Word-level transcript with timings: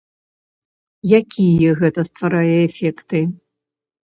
Якія 1.19 1.75
гэта 1.81 1.99
стварае 2.09 2.57
эфекты? 2.69 3.19